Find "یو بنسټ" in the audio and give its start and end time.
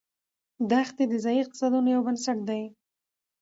1.95-2.39